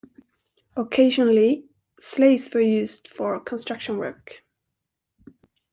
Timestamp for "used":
2.59-3.07